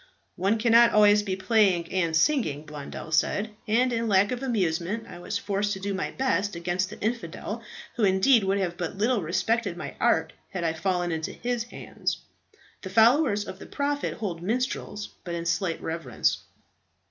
"One 0.35 0.57
cannot 0.57 0.93
always 0.93 1.21
be 1.21 1.35
playing 1.35 1.91
and 1.91 2.17
singing," 2.17 2.65
Blondel 2.65 3.11
said, 3.11 3.51
"and 3.67 3.93
in 3.93 4.07
lack 4.07 4.31
of 4.31 4.41
amusement 4.41 5.05
I 5.07 5.19
was 5.19 5.37
forced 5.37 5.73
to 5.73 5.79
do 5.79 5.93
my 5.93 6.09
best 6.09 6.55
against 6.55 6.89
the 6.89 6.99
infidel, 7.01 7.61
who 7.97 8.03
indeed 8.03 8.43
would 8.43 8.57
have 8.57 8.77
but 8.77 8.97
little 8.97 9.21
respected 9.21 9.77
my 9.77 9.93
art 9.99 10.33
had 10.49 10.63
I 10.63 10.73
fallen 10.73 11.11
into 11.11 11.31
his 11.33 11.65
hands. 11.65 12.17
The 12.81 12.89
followers 12.89 13.47
of 13.47 13.59
the 13.59 13.67
prophet 13.67 14.15
hold 14.15 14.41
minstrels 14.41 15.07
but 15.23 15.35
in 15.35 15.45
slight 15.45 15.79
reverence." 15.79 16.39